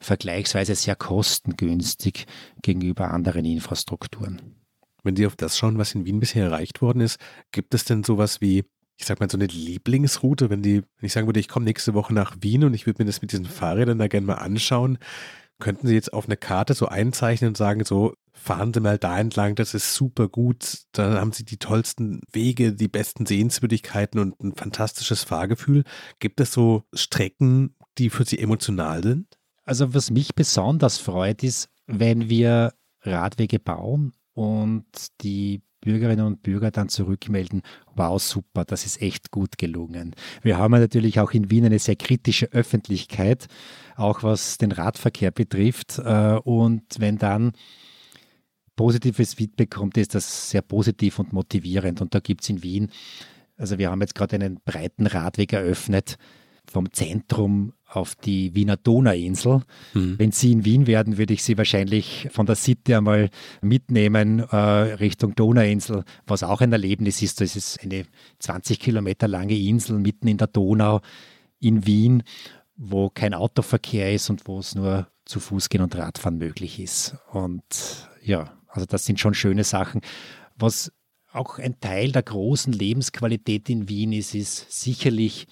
[0.01, 2.27] vergleichsweise sehr kostengünstig
[2.63, 4.58] gegenüber anderen Infrastrukturen.
[5.03, 7.19] Wenn Sie auf das schauen, was in Wien bisher erreicht worden ist,
[7.53, 8.65] gibt es denn sowas wie,
[8.97, 11.95] ich sag mal, so eine Lieblingsroute, wenn die, wenn ich sagen würde, ich komme nächste
[11.95, 14.99] Woche nach Wien und ich würde mir das mit diesen Fahrrädern da gerne mal anschauen,
[15.59, 19.19] könnten Sie jetzt auf eine Karte so einzeichnen und sagen, so, fahren Sie mal da
[19.19, 24.41] entlang, das ist super gut, da haben Sie die tollsten Wege, die besten Sehenswürdigkeiten und
[24.41, 25.85] ein fantastisches Fahrgefühl.
[26.21, 29.39] Gibt es so Strecken, die für Sie emotional sind?
[29.65, 34.85] Also was mich besonders freut, ist, wenn wir Radwege bauen und
[35.22, 37.62] die Bürgerinnen und Bürger dann zurückmelden,
[37.96, 40.14] wow, super, das ist echt gut gelungen.
[40.42, 43.48] Wir haben natürlich auch in Wien eine sehr kritische Öffentlichkeit,
[43.96, 45.98] auch was den Radverkehr betrifft.
[45.98, 47.53] Äh, und wenn dann
[48.77, 52.01] positives Feedback kommt, ist das sehr positiv und motivierend.
[52.01, 52.92] Und da gibt es in Wien,
[53.57, 56.16] also wir haben jetzt gerade einen breiten Radweg eröffnet,
[56.71, 59.63] vom Zentrum auf die Wiener Donauinsel.
[59.95, 60.19] Mhm.
[60.19, 63.31] Wenn Sie in Wien werden, würde ich Sie wahrscheinlich von der City einmal
[63.63, 67.41] mitnehmen äh, Richtung Donauinsel, was auch ein Erlebnis ist.
[67.41, 68.05] Das ist eine
[68.41, 71.01] 20 Kilometer lange Insel mitten in der Donau
[71.61, 72.23] in Wien,
[72.77, 77.17] wo kein Autoverkehr ist und wo es nur zu Fuß gehen und Radfahren möglich ist.
[77.33, 80.03] Und ja, also das sind schon schöne Sachen.
[80.57, 80.93] Was
[81.33, 85.47] auch ein Teil der großen Lebensqualität in Wien ist, ist sicherlich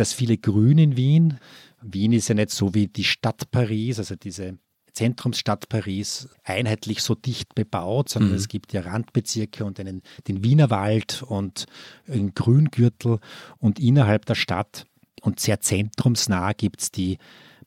[0.00, 1.38] das viele Grün in Wien.
[1.82, 4.58] Wien ist ja nicht so wie die Stadt Paris, also diese
[4.92, 8.36] Zentrumsstadt Paris, einheitlich so dicht bebaut, sondern mhm.
[8.36, 11.66] es gibt ja Randbezirke und einen, den Wienerwald und
[12.08, 13.18] einen Grüngürtel
[13.58, 14.86] und innerhalb der Stadt
[15.22, 17.18] und sehr zentrumsnah gibt es die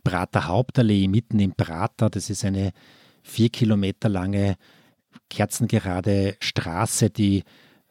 [0.04, 2.10] Prater Hauptallee mitten im Prater.
[2.10, 2.72] Das ist eine
[3.22, 4.56] vier Kilometer lange
[5.30, 7.44] kerzengerade Straße, die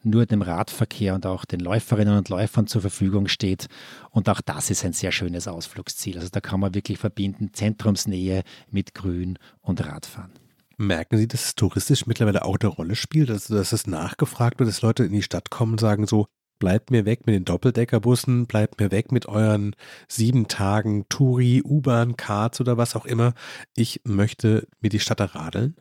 [0.05, 3.67] nur dem Radverkehr und auch den Läuferinnen und Läufern zur Verfügung steht.
[4.09, 6.17] Und auch das ist ein sehr schönes Ausflugsziel.
[6.17, 10.31] Also da kann man wirklich verbinden Zentrumsnähe mit Grün und Radfahren.
[10.77, 14.69] Merken Sie, dass es touristisch mittlerweile auch eine Rolle spielt, also dass es nachgefragt wird,
[14.69, 16.27] dass Leute in die Stadt kommen und sagen so,
[16.59, 19.75] bleibt mir weg mit den Doppeldeckerbussen, bleibt mir weg mit euren
[20.07, 23.33] sieben Tagen Touri, U-Bahn, Karts oder was auch immer.
[23.75, 25.75] Ich möchte mir die Stadt erradeln.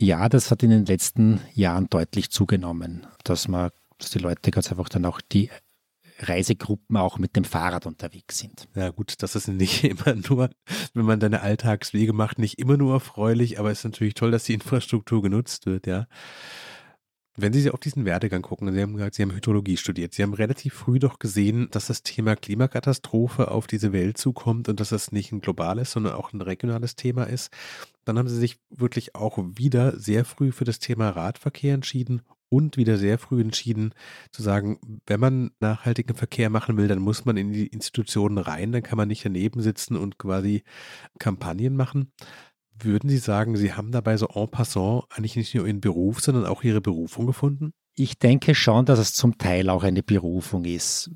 [0.00, 4.70] Ja, das hat in den letzten Jahren deutlich zugenommen, dass man, dass die Leute ganz
[4.70, 5.50] einfach dann auch die
[6.20, 8.68] Reisegruppen auch mit dem Fahrrad unterwegs sind.
[8.74, 10.50] Ja gut, das ist nicht immer nur,
[10.94, 14.44] wenn man deine Alltagswege macht, nicht immer nur erfreulich, aber es ist natürlich toll, dass
[14.44, 16.06] die Infrastruktur genutzt wird, ja.
[17.40, 20.12] Wenn Sie auf diesen Werdegang gucken, Sie haben gesagt, Sie haben Hydrologie studiert.
[20.12, 24.80] Sie haben relativ früh doch gesehen, dass das Thema Klimakatastrophe auf diese Welt zukommt und
[24.80, 27.52] dass das nicht ein globales, sondern auch ein regionales Thema ist.
[28.08, 32.78] Dann haben Sie sich wirklich auch wieder sehr früh für das Thema Radverkehr entschieden und
[32.78, 33.92] wieder sehr früh entschieden
[34.32, 38.72] zu sagen, wenn man nachhaltigen Verkehr machen will, dann muss man in die Institutionen rein,
[38.72, 40.62] dann kann man nicht daneben sitzen und quasi
[41.18, 42.10] Kampagnen machen.
[42.80, 46.46] Würden Sie sagen, Sie haben dabei so en passant eigentlich nicht nur Ihren Beruf, sondern
[46.46, 47.74] auch Ihre Berufung gefunden?
[47.94, 51.10] Ich denke schon, dass es zum Teil auch eine Berufung ist.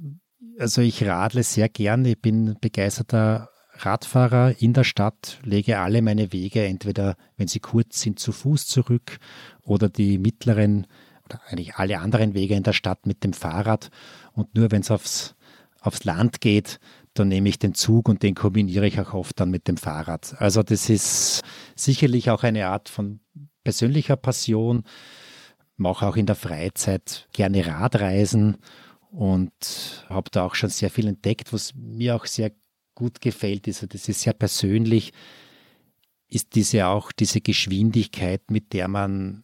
[0.59, 6.33] Also ich radle sehr gerne, ich bin begeisterter Radfahrer in der Stadt, lege alle meine
[6.33, 9.19] Wege entweder, wenn sie kurz sind, zu Fuß zurück
[9.63, 10.87] oder die mittleren
[11.25, 13.91] oder eigentlich alle anderen Wege in der Stadt mit dem Fahrrad.
[14.33, 15.35] Und nur wenn es aufs,
[15.81, 16.79] aufs Land geht,
[17.15, 20.35] dann nehme ich den Zug und den kombiniere ich auch oft dann mit dem Fahrrad.
[20.39, 21.43] Also das ist
[21.77, 23.21] sicherlich auch eine Art von
[23.65, 24.85] persönlicher Passion.
[25.77, 28.59] Mache auch in der Freizeit gerne Radreisen
[29.11, 32.53] und habe da auch schon sehr viel entdeckt, was mir auch sehr
[33.03, 33.67] gut gefällt.
[33.67, 35.13] Also das ist sehr persönlich,
[36.29, 39.43] ist diese auch diese Geschwindigkeit, mit der man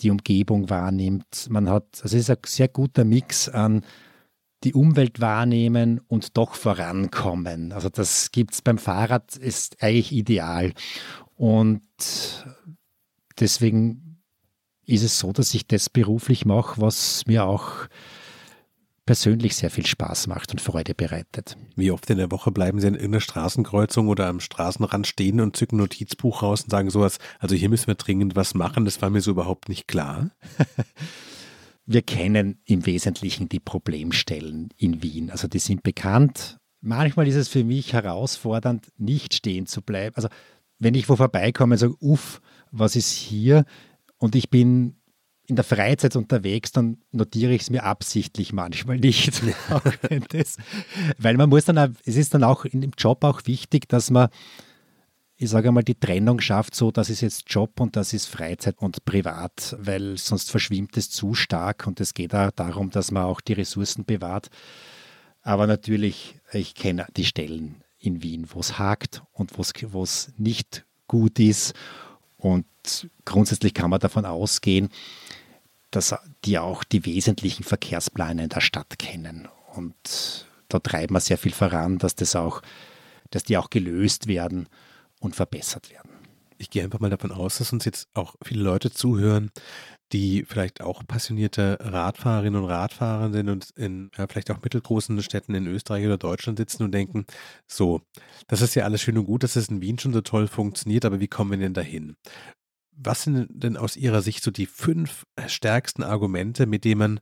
[0.00, 1.48] die Umgebung wahrnimmt.
[1.50, 3.84] Man hat, also es ist ein sehr guter Mix an
[4.64, 7.72] die Umwelt wahrnehmen und doch vorankommen.
[7.72, 10.72] Also das gibt es beim Fahrrad, ist eigentlich ideal.
[11.36, 11.82] Und
[13.38, 14.22] deswegen
[14.86, 17.86] ist es so, dass ich das beruflich mache, was mir auch
[19.06, 21.56] persönlich sehr viel Spaß macht und Freude bereitet.
[21.76, 25.56] Wie oft in der Woche bleiben Sie in irgendeiner Straßenkreuzung oder am Straßenrand stehen und
[25.56, 29.10] zücken Notizbuch raus und sagen sowas, also hier müssen wir dringend was machen, das war
[29.10, 30.30] mir so überhaupt nicht klar.
[31.86, 35.30] wir kennen im Wesentlichen die Problemstellen in Wien.
[35.30, 36.58] Also die sind bekannt.
[36.80, 40.16] Manchmal ist es für mich herausfordernd, nicht stehen zu bleiben.
[40.16, 40.28] Also
[40.78, 42.40] wenn ich wo vorbeikomme und sage, uff,
[42.70, 43.64] was ist hier?
[44.18, 44.96] Und ich bin
[45.46, 49.42] in der Freizeit unterwegs, dann notiere ich es mir absichtlich manchmal nicht.
[50.30, 50.56] das,
[51.18, 54.10] weil man muss dann, auch, es ist dann auch in dem Job auch wichtig, dass
[54.10, 54.28] man,
[55.36, 58.76] ich sage einmal, die Trennung schafft, so das ist jetzt Job und das ist Freizeit
[58.78, 63.24] und Privat, weil sonst verschwimmt es zu stark und es geht auch darum, dass man
[63.24, 64.48] auch die Ressourcen bewahrt.
[65.42, 70.86] Aber natürlich, ich kenne die Stellen in Wien, wo es hakt und wo es nicht
[71.06, 71.74] gut ist.
[72.44, 74.90] Und grundsätzlich kann man davon ausgehen,
[75.90, 79.48] dass die auch die wesentlichen Verkehrspläne in der Stadt kennen.
[79.74, 82.60] Und da treiben wir sehr viel voran, dass das auch,
[83.30, 84.68] dass die auch gelöst werden
[85.20, 86.10] und verbessert werden.
[86.58, 89.50] Ich gehe einfach mal davon aus, dass uns jetzt auch viele Leute zuhören,
[90.12, 95.54] die vielleicht auch passionierte Radfahrerinnen und Radfahrer sind und in ja, vielleicht auch mittelgroßen Städten
[95.54, 97.24] in Österreich oder Deutschland sitzen und denken,
[97.66, 98.02] so,
[98.46, 101.04] das ist ja alles schön und gut, dass es in Wien schon so toll funktioniert,
[101.04, 102.16] aber wie kommen wir denn dahin?
[102.96, 107.20] Was sind denn aus Ihrer Sicht so die fünf stärksten Argumente, mit denen man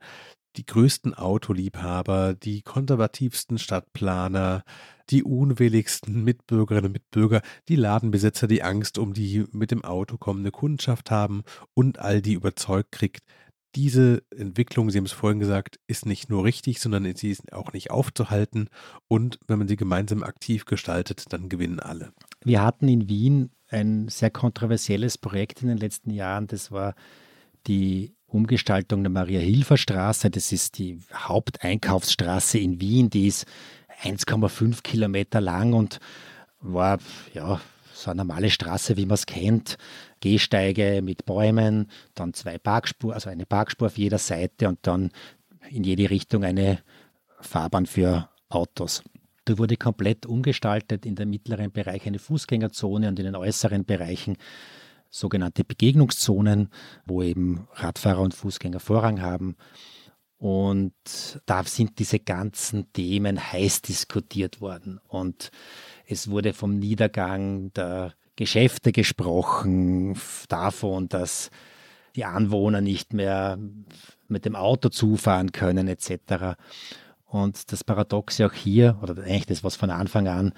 [0.57, 4.65] die größten Autoliebhaber, die konservativsten Stadtplaner,
[5.11, 10.51] die unwilligsten Mitbürgerinnen und Mitbürger, die Ladenbesitzer, die Angst um die mit dem Auto kommende
[10.51, 11.43] Kundschaft haben
[11.75, 13.23] und all die überzeugt kriegt,
[13.75, 17.73] diese Entwicklung, Sie haben es vorhin gesagt, ist nicht nur richtig, sondern sie ist auch
[17.73, 18.69] nicht aufzuhalten.
[19.09, 22.13] Und wenn man sie gemeinsam aktiv gestaltet, dann gewinnen alle.
[22.45, 26.47] Wir hatten in Wien ein sehr kontroversielles Projekt in den letzten Jahren.
[26.47, 26.95] Das war
[27.67, 30.31] die Umgestaltung der Maria-Hilfer-Straße.
[30.31, 33.11] Das ist die Haupteinkaufsstraße in Wien.
[33.11, 33.47] Die ist
[34.03, 35.99] 1,5 Kilometer lang und
[36.61, 36.99] war
[37.35, 37.61] ja
[37.93, 39.77] so eine normale Straße, wie man es kennt.
[40.21, 45.11] Gehsteige mit Bäumen, dann zwei Parkspuren, also eine Parkspur auf jeder Seite und dann
[45.71, 46.81] in jede Richtung eine
[47.41, 49.03] Fahrbahn für Autos.
[49.45, 54.37] Da wurde komplett umgestaltet, in der mittleren Bereich eine Fußgängerzone und in den äußeren Bereichen
[55.13, 56.71] sogenannte Begegnungszonen,
[57.07, 59.57] wo eben Radfahrer und Fußgänger Vorrang haben.
[60.39, 60.93] Und
[61.47, 64.99] da sind diese ganzen Themen heiß diskutiert worden.
[65.07, 65.53] Und
[66.07, 71.51] es wurde vom Niedergang der Geschäfte gesprochen, davon, dass
[72.17, 73.59] die Anwohner nicht mehr
[74.27, 76.57] mit dem Auto zufahren können etc.
[77.27, 80.55] Und das Paradoxe auch hier, oder eigentlich das, was von Anfang an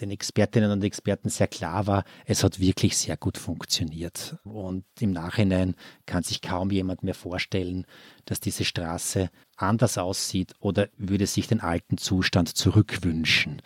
[0.00, 4.36] den Expertinnen und Experten sehr klar war, es hat wirklich sehr gut funktioniert.
[4.44, 5.74] Und im Nachhinein
[6.06, 7.86] kann sich kaum jemand mehr vorstellen,
[8.24, 13.62] dass diese Straße anders aussieht oder würde sich den alten Zustand zurückwünschen.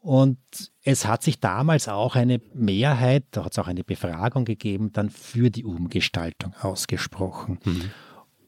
[0.00, 0.38] Und
[0.82, 5.10] es hat sich damals auch eine Mehrheit, da hat es auch eine Befragung gegeben, dann
[5.10, 7.60] für die Umgestaltung ausgesprochen.
[7.64, 7.90] Mhm.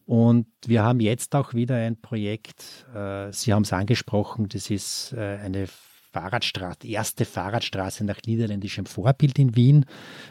[0.06, 5.12] Und wir haben jetzt auch wieder ein Projekt, äh, Sie haben es angesprochen, das ist
[5.12, 5.66] äh, eine
[6.14, 9.84] Fahrradstraße, erste Fahrradstraße nach niederländischem Vorbild in Wien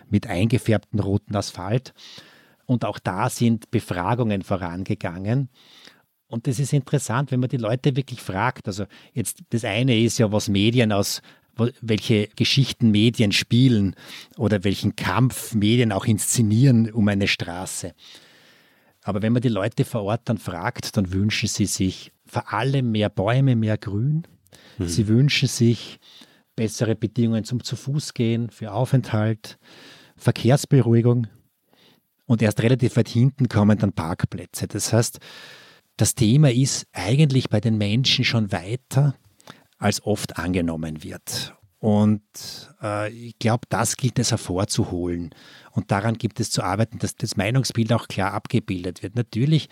[0.10, 1.93] mit eingefärbtem roten Asphalt.
[2.65, 5.50] Und auch da sind Befragungen vorangegangen.
[6.28, 8.67] Und das ist interessant, wenn man die Leute wirklich fragt.
[8.67, 11.22] Also jetzt das eine ist ja, was Medien aus
[11.82, 13.96] welche Geschichten Medien spielen
[14.38, 17.93] oder welchen Kampf Medien auch inszenieren um eine Straße.
[19.04, 22.91] Aber wenn man die Leute vor Ort dann fragt, dann wünschen sie sich vor allem
[22.91, 24.24] mehr Bäume, mehr Grün.
[24.77, 24.87] Mhm.
[24.87, 25.99] Sie wünschen sich
[26.55, 29.57] bessere Bedingungen zum Zu-Fuß-Gehen, für Aufenthalt,
[30.15, 31.27] Verkehrsberuhigung.
[32.25, 34.67] Und erst relativ weit hinten kommen dann Parkplätze.
[34.67, 35.19] Das heißt,
[35.97, 39.15] das Thema ist eigentlich bei den Menschen schon weiter,
[39.77, 41.53] als oft angenommen wird.
[41.79, 42.21] Und
[42.81, 45.35] äh, ich glaube, das gilt es hervorzuholen.
[45.71, 49.15] Und daran gibt es zu arbeiten, dass das Meinungsbild auch klar abgebildet wird.
[49.15, 49.67] Natürlich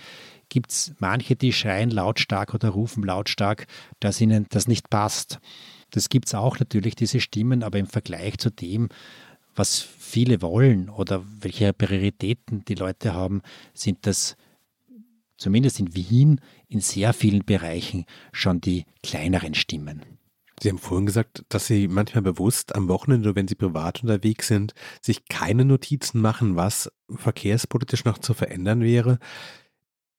[0.52, 3.66] gibt es manche, die schreien lautstark oder rufen lautstark,
[4.00, 5.40] dass ihnen das nicht passt.
[5.90, 8.90] Das gibt es auch natürlich, diese Stimmen, aber im Vergleich zu dem,
[9.56, 13.42] was viele wollen oder welche Prioritäten die Leute haben,
[13.74, 14.36] sind das
[15.38, 20.04] zumindest in Wien in sehr vielen Bereichen schon die kleineren Stimmen.
[20.62, 24.76] Sie haben vorhin gesagt, dass Sie manchmal bewusst am Wochenende, wenn Sie privat unterwegs sind,
[25.02, 29.18] sich keine Notizen machen, was verkehrspolitisch noch zu verändern wäre.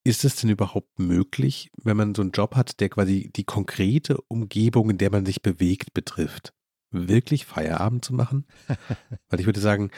[0.04, 4.18] Ist es denn überhaupt möglich, wenn man so einen Job hat, der quasi die konkrete
[4.28, 6.52] Umgebung, in der man sich bewegt, betrifft,
[6.90, 8.46] wirklich Feierabend zu machen?
[9.28, 9.90] Weil ich würde sagen,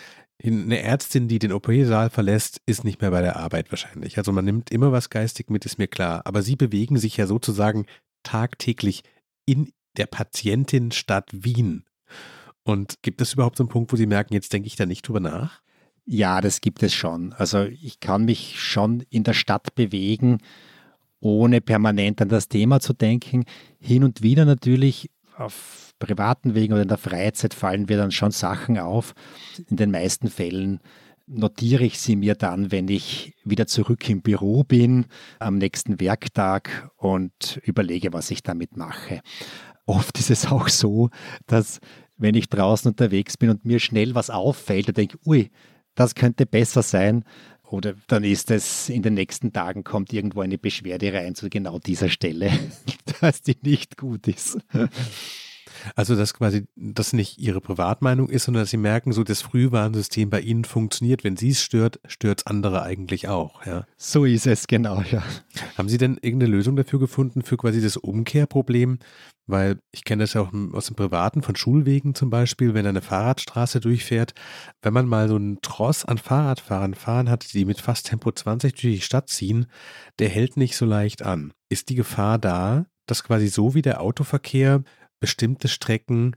[0.43, 4.19] eine Ärztin, die den OP-Saal verlässt, ist nicht mehr bei der Arbeit wahrscheinlich.
[4.19, 6.23] Also man nimmt immer was geistig mit, ist mir klar.
[6.27, 7.87] Aber Sie bewegen sich ja sozusagen
[8.25, 9.05] tagtäglich
[9.47, 11.85] in der Patientin Stadt Wien.
[12.64, 15.07] Und gibt es überhaupt so einen Punkt, wo Sie merken, jetzt denke ich da nicht
[15.07, 15.62] drüber nach?
[16.07, 17.33] Ja, das gibt es schon.
[17.35, 20.38] Also ich kann mich schon in der Stadt bewegen,
[21.21, 23.45] ohne permanent an das Thema zu denken.
[23.81, 28.31] Hin und wieder natürlich auf privaten Wegen oder in der Freizeit fallen mir dann schon
[28.31, 29.14] Sachen auf.
[29.69, 30.81] In den meisten Fällen
[31.27, 35.07] notiere ich sie mir dann, wenn ich wieder zurück im Büro bin,
[35.38, 39.23] am nächsten Werktag und überlege, was ich damit mache
[39.87, 41.11] oft ist es auch so,
[41.47, 41.81] dass
[42.17, 45.51] wenn ich draußen unterwegs bin und mir schnell was auffällt und denke, ui,
[45.95, 47.25] das könnte besser sein,
[47.71, 51.79] oder dann ist es in den nächsten Tagen kommt irgendwo eine Beschwerde rein zu genau
[51.79, 52.53] dieser Stelle,
[53.21, 54.59] dass die nicht gut ist.
[55.94, 60.31] Also, dass quasi das nicht Ihre Privatmeinung ist, sondern dass Sie merken, so das Frühwarnsystem
[60.31, 61.25] bei Ihnen funktioniert.
[61.25, 63.87] Wenn Sie es stört, stört es andere eigentlich auch, ja.
[63.97, 65.23] So ist es, genau, ja.
[65.77, 68.99] Haben Sie denn irgendeine Lösung dafür gefunden, für quasi das Umkehrproblem?
[69.47, 73.03] Weil ich kenne das ja auch aus dem Privaten, von Schulwegen zum Beispiel, wenn eine
[73.03, 74.33] Fahrradstraße durchfährt.
[74.81, 78.73] Wenn man mal so einen Tross an Fahrradfahrern fahren hat, die mit fast Tempo 20
[78.73, 79.66] durch die Stadt ziehen,
[80.18, 81.53] der hält nicht so leicht an.
[81.68, 84.83] Ist die Gefahr da, dass quasi so wie der Autoverkehr
[85.20, 86.37] bestimmte Strecken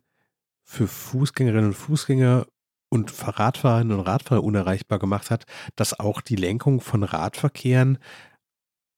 [0.63, 2.45] für Fußgängerinnen und Fußgänger
[2.89, 7.97] und Radfahrerinnen und Radfahrer unerreichbar gemacht hat, dass auch die Lenkung von Radverkehren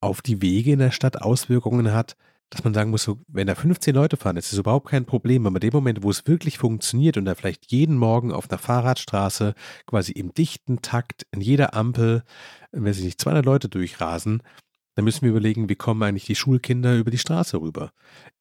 [0.00, 2.16] auf die Wege in der Stadt Auswirkungen hat,
[2.50, 5.46] dass man sagen muss, so, wenn da 15 Leute fahren, ist das überhaupt kein Problem.
[5.46, 8.58] Aber in dem Moment, wo es wirklich funktioniert und da vielleicht jeden Morgen auf einer
[8.58, 9.54] Fahrradstraße
[9.86, 12.24] quasi im dichten Takt in jeder Ampel,
[12.72, 14.42] wenn sich nicht 200 Leute durchrasen,
[15.00, 17.90] dann müssen wir überlegen, wie kommen eigentlich die Schulkinder über die Straße rüber.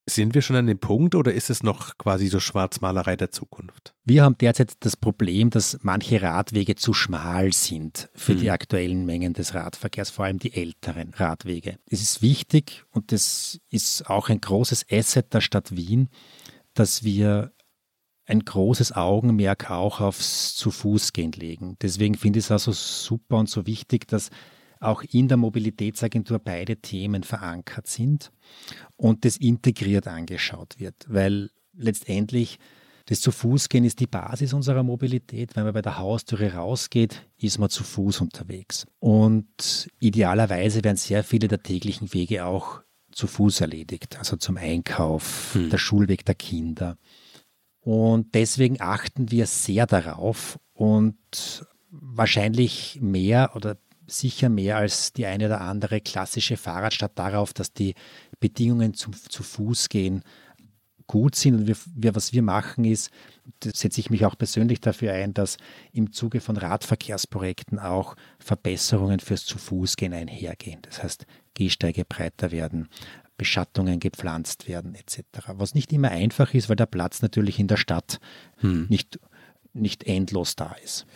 [0.05, 3.95] Sind wir schon an dem Punkt oder ist es noch quasi so Schwarzmalerei der Zukunft?
[4.03, 8.41] Wir haben derzeit das Problem, dass manche Radwege zu schmal sind für hm.
[8.41, 11.79] die aktuellen Mengen des Radverkehrs, vor allem die älteren Radwege.
[11.85, 16.09] Es ist wichtig und das ist auch ein großes Asset der Stadt Wien,
[16.73, 17.53] dass wir
[18.25, 21.77] ein großes Augenmerk auch aufs Zu-Fuß-Gehen legen.
[21.81, 24.29] Deswegen finde ich es also super und so wichtig, dass
[24.79, 28.31] auch in der Mobilitätsagentur beide Themen verankert sind
[28.95, 32.59] und das integriert angeschaut wird, weil letztendlich
[33.09, 35.55] das zu Fuß gehen ist die Basis unserer Mobilität.
[35.55, 38.85] Wenn man bei der Haustüre rausgeht, ist man zu Fuß unterwegs.
[38.99, 45.55] Und idealerweise werden sehr viele der täglichen Wege auch zu Fuß erledigt, also zum Einkauf,
[45.55, 45.71] hm.
[45.71, 46.97] der Schulweg der Kinder.
[47.79, 53.77] Und deswegen achten wir sehr darauf und wahrscheinlich mehr oder
[54.09, 57.95] sicher mehr als die eine oder andere klassische Fahrradstadt darauf, dass die
[58.39, 60.23] Bedingungen zum zu Fuß gehen
[61.09, 61.55] gut sind.
[61.55, 63.09] Und wir, wir, was wir machen ist,
[63.61, 65.57] da setze ich mich auch persönlich dafür ein, dass
[65.91, 70.81] im Zuge von Radverkehrsprojekten auch Verbesserungen fürs zu Fuß gehen einhergehen.
[70.83, 72.87] Das heißt, Gehsteige breiter werden,
[73.37, 75.23] Beschattungen gepflanzt werden etc.
[75.53, 78.19] Was nicht immer einfach ist, weil der Platz natürlich in der Stadt
[78.57, 78.85] hm.
[78.89, 79.19] nicht,
[79.73, 81.07] nicht endlos da ist.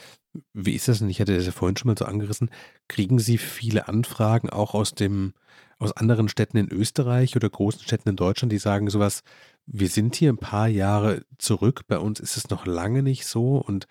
[0.53, 1.09] Wie ist das denn?
[1.09, 2.49] Ich hatte das ja vorhin schon mal so angerissen.
[2.87, 5.33] Kriegen Sie viele Anfragen auch aus dem,
[5.77, 9.23] aus anderen Städten in Österreich oder großen Städten in Deutschland, die sagen sowas,
[9.65, 13.57] wir sind hier ein paar Jahre zurück, bei uns ist es noch lange nicht so
[13.57, 13.87] und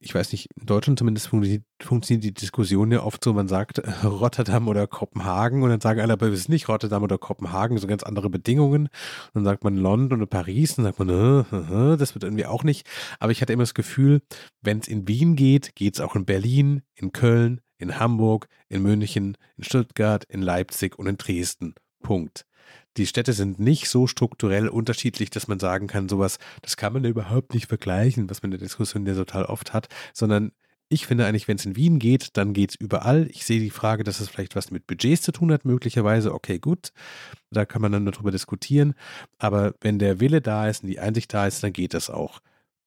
[0.00, 3.78] ich weiß nicht, in Deutschland zumindest funktioniert, funktioniert die Diskussion ja oft so, man sagt
[3.78, 7.78] äh, Rotterdam oder Kopenhagen und dann sagen alle, aber wir sind nicht Rotterdam oder Kopenhagen,
[7.78, 8.84] so ganz andere Bedingungen.
[8.86, 12.24] Und dann sagt man London oder Paris, und dann sagt man, äh, äh, das wird
[12.24, 12.88] irgendwie auch nicht.
[13.18, 14.22] Aber ich hatte immer das Gefühl,
[14.60, 18.82] wenn es in Wien geht, geht es auch in Berlin, in Köln, in Hamburg, in
[18.82, 21.74] München, in Stuttgart, in Leipzig und in Dresden.
[22.02, 22.46] Punkt.
[22.96, 27.04] Die Städte sind nicht so strukturell unterschiedlich, dass man sagen kann, sowas, das kann man
[27.04, 30.52] überhaupt nicht vergleichen, was man in der Diskussion ja total oft hat, sondern
[30.92, 33.26] ich finde eigentlich, wenn es in Wien geht, dann geht es überall.
[33.30, 36.34] Ich sehe die Frage, dass es vielleicht was mit Budgets zu tun hat, möglicherweise.
[36.34, 36.92] Okay, gut.
[37.50, 38.92] Da kann man dann darüber diskutieren.
[39.38, 42.40] Aber wenn der Wille da ist und die Einsicht da ist, dann geht das auch.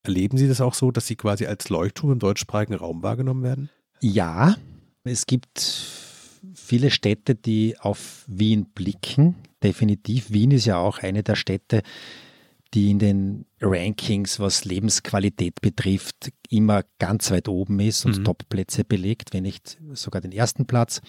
[0.04, 3.70] Erleben Sie das auch so, dass Sie quasi als Leuchtturm im deutschsprachigen Raum wahrgenommen werden?
[4.00, 4.54] Ja,
[5.02, 6.05] es gibt
[6.54, 9.36] viele Städte, die auf Wien blicken.
[9.62, 10.30] Definitiv.
[10.30, 11.82] Wien ist ja auch eine der Städte,
[12.74, 18.24] die in den Rankings, was Lebensqualität betrifft, immer ganz weit oben ist und mhm.
[18.24, 21.00] Top-Plätze belegt, wenn nicht sogar den ersten Platz.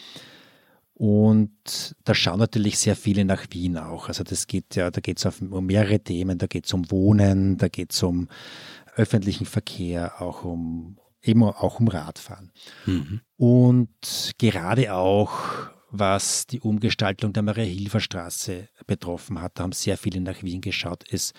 [0.94, 4.08] Und da schauen natürlich sehr viele nach Wien auch.
[4.08, 7.58] Also das geht ja, da geht es um mehrere Themen, da geht es um Wohnen,
[7.58, 8.28] da geht es um
[8.96, 10.98] öffentlichen Verkehr, auch um
[11.28, 12.52] eben auch um Radfahren.
[12.86, 13.22] Mhm.
[13.38, 19.54] Und gerade auch was die Umgestaltung der Maria-Hilfer-Straße betroffen hat.
[19.56, 21.06] Da haben sehr viele nach Wien geschaut.
[21.10, 21.34] Es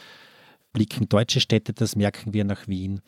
[0.72, 3.00] blicken deutsche Städte, das merken wir nach Wien,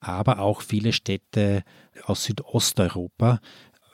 [0.00, 1.64] aber auch viele Städte
[2.04, 3.40] aus Südosteuropa,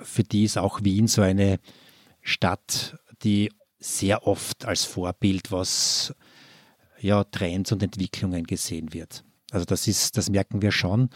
[0.02, 1.58] für die ist auch Wien so eine
[2.22, 6.14] Stadt, die sehr oft als Vorbild, was
[6.98, 9.24] ja, Trends und Entwicklungen gesehen wird.
[9.50, 11.10] Also das ist, das merken wir schon.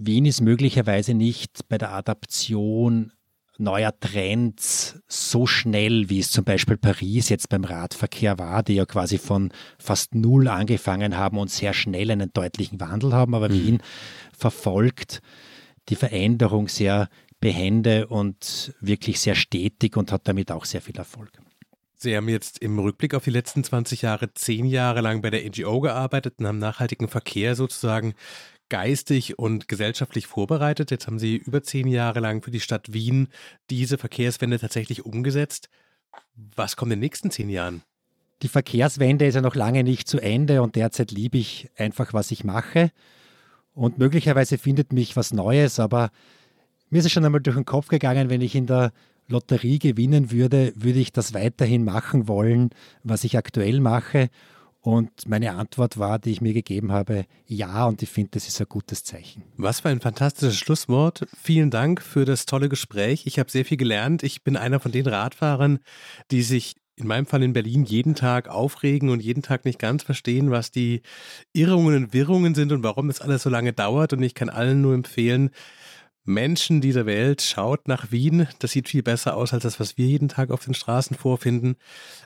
[0.00, 3.12] Wien ist möglicherweise nicht bei der Adaption
[3.58, 8.86] neuer Trends so schnell, wie es zum Beispiel Paris jetzt beim Radverkehr war, die ja
[8.86, 13.34] quasi von fast null angefangen haben und sehr schnell einen deutlichen Wandel haben.
[13.34, 13.54] Aber mhm.
[13.54, 13.82] Wien
[14.36, 15.20] verfolgt
[15.88, 17.08] die Veränderung sehr
[17.40, 21.32] behende und wirklich sehr stetig und hat damit auch sehr viel Erfolg.
[21.96, 25.44] Sie haben jetzt im Rückblick auf die letzten 20 Jahre zehn Jahre lang bei der
[25.44, 28.14] NGO gearbeitet und haben nachhaltigen Verkehr sozusagen
[28.68, 30.90] geistig und gesellschaftlich vorbereitet.
[30.90, 33.28] Jetzt haben Sie über zehn Jahre lang für die Stadt Wien
[33.70, 35.68] diese Verkehrswende tatsächlich umgesetzt.
[36.54, 37.82] Was kommt in den nächsten zehn Jahren?
[38.42, 42.30] Die Verkehrswende ist ja noch lange nicht zu Ende und derzeit liebe ich einfach, was
[42.30, 42.90] ich mache.
[43.74, 46.10] Und möglicherweise findet mich was Neues, aber
[46.90, 48.92] mir ist es schon einmal durch den Kopf gegangen, wenn ich in der
[49.28, 52.70] Lotterie gewinnen würde, würde ich das weiterhin machen wollen,
[53.02, 54.30] was ich aktuell mache.
[54.88, 58.58] Und meine Antwort war, die ich mir gegeben habe, ja, und ich finde, das ist
[58.58, 59.42] ein gutes Zeichen.
[59.58, 61.26] Was für ein fantastisches Schlusswort.
[61.38, 63.26] Vielen Dank für das tolle Gespräch.
[63.26, 64.22] Ich habe sehr viel gelernt.
[64.22, 65.80] Ich bin einer von den Radfahrern,
[66.30, 70.04] die sich in meinem Fall in Berlin jeden Tag aufregen und jeden Tag nicht ganz
[70.04, 71.02] verstehen, was die
[71.52, 74.14] Irrungen und Wirrungen sind und warum das alles so lange dauert.
[74.14, 75.50] Und ich kann allen nur empfehlen,
[76.28, 78.46] Menschen dieser Welt, schaut nach Wien.
[78.58, 81.76] Das sieht viel besser aus als das, was wir jeden Tag auf den Straßen vorfinden.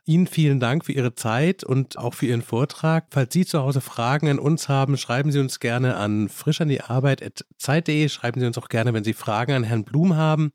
[0.05, 3.07] Ihnen vielen Dank für Ihre Zeit und auch für Ihren Vortrag.
[3.11, 6.69] Falls Sie zu Hause Fragen an uns haben, schreiben Sie uns gerne an frisch an
[6.69, 8.09] die Arbeit Zeit.de.
[8.09, 10.53] Schreiben Sie uns auch gerne, wenn Sie Fragen an Herrn Blum haben.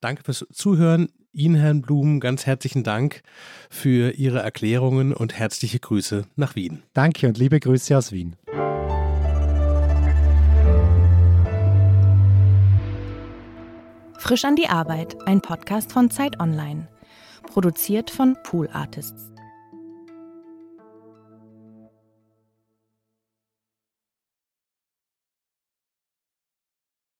[0.00, 1.08] Danke fürs Zuhören.
[1.36, 3.22] Ihnen, Herrn Blum, ganz herzlichen Dank
[3.68, 6.82] für Ihre Erklärungen und herzliche Grüße nach Wien.
[6.94, 8.36] Danke und liebe Grüße aus Wien.
[14.26, 16.88] Frisch an die Arbeit, ein Podcast von Zeit Online.
[17.44, 19.30] Produziert von Pool Artists.